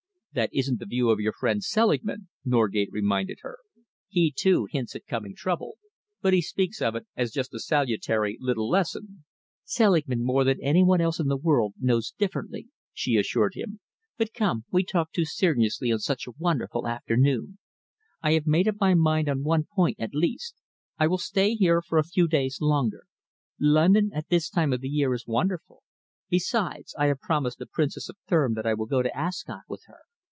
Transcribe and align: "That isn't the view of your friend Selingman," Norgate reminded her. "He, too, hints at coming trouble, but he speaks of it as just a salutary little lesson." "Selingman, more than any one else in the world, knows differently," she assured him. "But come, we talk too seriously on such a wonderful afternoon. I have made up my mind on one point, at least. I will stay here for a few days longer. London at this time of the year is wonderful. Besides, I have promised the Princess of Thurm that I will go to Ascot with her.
"That 0.33 0.49
isn't 0.53 0.79
the 0.79 0.85
view 0.85 1.09
of 1.09 1.19
your 1.19 1.33
friend 1.33 1.61
Selingman," 1.61 2.29
Norgate 2.45 2.87
reminded 2.93 3.39
her. 3.41 3.57
"He, 4.07 4.33
too, 4.33 4.63
hints 4.71 4.95
at 4.95 5.05
coming 5.05 5.35
trouble, 5.35 5.75
but 6.21 6.33
he 6.33 6.41
speaks 6.41 6.81
of 6.81 6.95
it 6.95 7.05
as 7.17 7.33
just 7.33 7.53
a 7.53 7.59
salutary 7.59 8.37
little 8.39 8.69
lesson." 8.69 9.25
"Selingman, 9.65 10.23
more 10.23 10.45
than 10.45 10.61
any 10.63 10.85
one 10.85 11.01
else 11.01 11.19
in 11.19 11.27
the 11.27 11.35
world, 11.35 11.73
knows 11.81 12.13
differently," 12.17 12.69
she 12.93 13.17
assured 13.17 13.55
him. 13.55 13.81
"But 14.17 14.33
come, 14.33 14.63
we 14.71 14.85
talk 14.85 15.11
too 15.11 15.25
seriously 15.25 15.91
on 15.91 15.99
such 15.99 16.25
a 16.25 16.31
wonderful 16.39 16.87
afternoon. 16.87 17.57
I 18.21 18.31
have 18.31 18.47
made 18.47 18.69
up 18.69 18.75
my 18.79 18.93
mind 18.93 19.27
on 19.27 19.43
one 19.43 19.65
point, 19.65 19.99
at 19.99 20.15
least. 20.15 20.55
I 20.97 21.07
will 21.07 21.17
stay 21.17 21.55
here 21.55 21.81
for 21.81 21.97
a 21.97 22.03
few 22.07 22.29
days 22.29 22.61
longer. 22.61 23.03
London 23.59 24.11
at 24.13 24.29
this 24.29 24.49
time 24.49 24.71
of 24.71 24.79
the 24.79 24.87
year 24.87 25.13
is 25.13 25.27
wonderful. 25.27 25.83
Besides, 26.29 26.95
I 26.97 27.07
have 27.07 27.19
promised 27.19 27.57
the 27.59 27.65
Princess 27.67 28.07
of 28.07 28.15
Thurm 28.29 28.53
that 28.53 28.65
I 28.65 28.73
will 28.73 28.85
go 28.85 29.01
to 29.01 29.13
Ascot 29.13 29.63
with 29.67 29.81
her. 29.87 29.97